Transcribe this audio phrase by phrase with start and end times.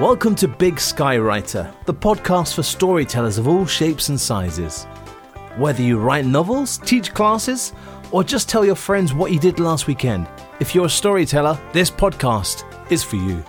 [0.00, 4.84] Welcome to Big Skywriter, the podcast for storytellers of all shapes and sizes.
[5.56, 7.72] Whether you write novels, teach classes,
[8.12, 10.28] or just tell your friends what you did last weekend,
[10.60, 13.44] if you're a storyteller, this podcast is for you.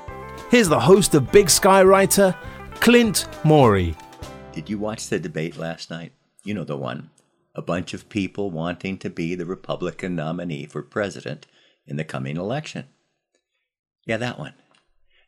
[0.50, 2.36] Here's the host of Big Skywriter,
[2.80, 3.96] Clint Morey.
[4.52, 6.14] Did you watch the debate last night?
[6.44, 7.12] You know the one.
[7.54, 11.46] A bunch of people wanting to be the Republican nominee for president
[11.86, 12.86] in the coming election.
[14.08, 14.56] Yeah, that one.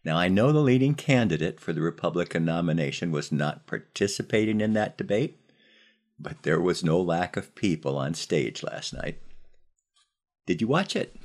[0.04, 4.97] Now, I know the leading candidate for the Republican nomination was not participating in that
[4.97, 5.39] debate,
[6.19, 9.19] but there was no lack of people on stage last night.
[10.47, 11.15] Did you watch it?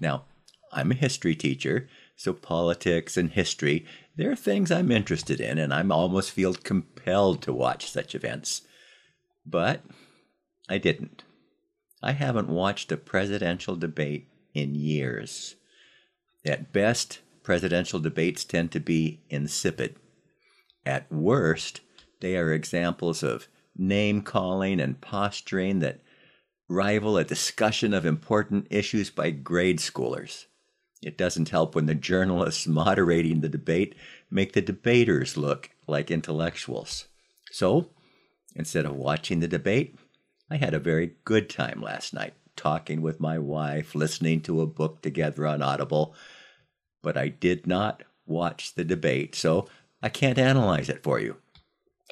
[0.00, 0.24] Now,
[0.72, 5.86] I'm a history teacher, so politics and history, they're things I'm interested in, and I
[5.88, 8.62] almost feel compelled to watch such events.
[9.46, 9.82] But
[10.68, 11.24] I didn't.
[12.02, 15.54] I haven't watched a presidential debate in years.
[16.44, 19.96] At best, presidential debates tend to be insipid.
[20.84, 21.80] At worst,
[22.20, 26.00] they are examples of name calling and posturing that
[26.68, 30.46] rival a discussion of important issues by grade schoolers.
[31.02, 33.94] It doesn't help when the journalists moderating the debate
[34.30, 37.06] make the debaters look like intellectuals.
[37.50, 37.90] So,
[38.54, 39.96] instead of watching the debate,
[40.50, 44.66] I had a very good time last night, talking with my wife, listening to a
[44.66, 46.14] book together on Audible,
[47.02, 49.66] but I did not watch the debate, so
[50.02, 51.36] I can't analyze it for you.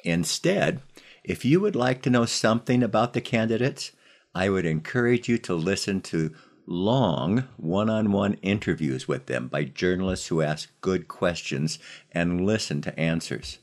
[0.03, 0.81] Instead,
[1.23, 3.91] if you would like to know something about the candidates,
[4.33, 6.33] I would encourage you to listen to
[6.65, 11.79] long one on one interviews with them by journalists who ask good questions
[12.11, 13.59] and listen to answers.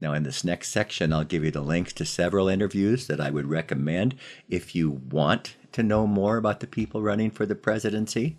[0.00, 3.30] Now, in this next section, I'll give you the links to several interviews that I
[3.30, 4.16] would recommend
[4.48, 8.36] if you want to know more about the people running for the presidency.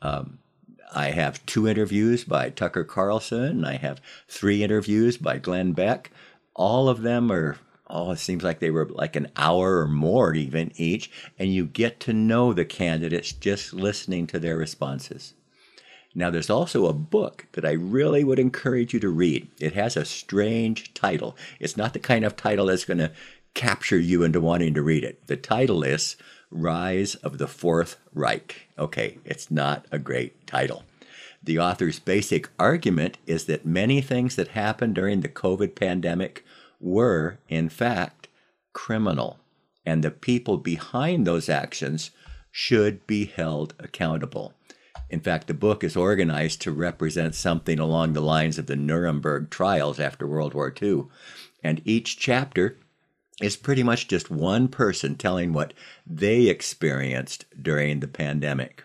[0.00, 0.38] Um,
[0.94, 3.64] I have two interviews by Tucker Carlson.
[3.64, 6.10] I have three interviews by Glenn Beck.
[6.54, 7.56] All of them are,
[7.88, 11.10] oh, it seems like they were like an hour or more even each.
[11.38, 15.32] And you get to know the candidates just listening to their responses.
[16.14, 19.48] Now, there's also a book that I really would encourage you to read.
[19.58, 21.36] It has a strange title.
[21.58, 23.12] It's not the kind of title that's going to
[23.54, 25.26] capture you into wanting to read it.
[25.26, 26.16] The title is
[26.50, 28.68] Rise of the Fourth Reich.
[28.78, 30.84] Okay, it's not a great title.
[31.42, 36.44] The author's basic argument is that many things that happened during the COVID pandemic
[36.78, 38.28] were, in fact,
[38.72, 39.40] criminal,
[39.84, 42.10] and the people behind those actions
[42.52, 44.54] should be held accountable.
[45.10, 49.50] In fact, the book is organized to represent something along the lines of the Nuremberg
[49.50, 51.04] trials after World War II.
[51.62, 52.78] And each chapter
[53.40, 55.74] is pretty much just one person telling what
[56.06, 58.84] they experienced during the pandemic.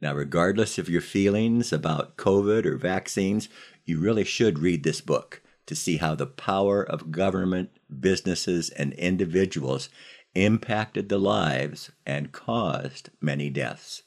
[0.00, 3.48] Now, regardless of your feelings about COVID or vaccines,
[3.84, 7.70] you really should read this book to see how the power of government,
[8.00, 9.88] businesses, and individuals
[10.34, 14.02] impacted the lives and caused many deaths.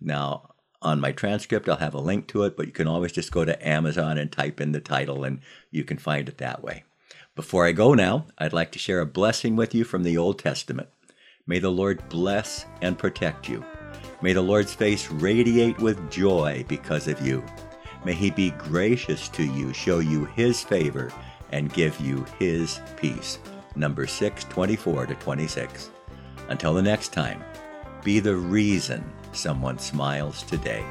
[0.00, 3.32] Now, on my transcript, I'll have a link to it, but you can always just
[3.32, 6.84] go to Amazon and type in the title and you can find it that way.
[7.34, 10.38] Before I go now, I'd like to share a blessing with you from the Old
[10.38, 10.88] Testament.
[11.46, 13.64] May the Lord bless and protect you.
[14.22, 17.44] May the Lord's face radiate with joy because of you.
[18.04, 21.12] May he be gracious to you, show you his favor,
[21.50, 23.40] and give you his peace.
[23.74, 25.90] Number 624 to 26.
[26.48, 27.42] Until the next time,
[28.04, 30.84] be the reason someone smiles today.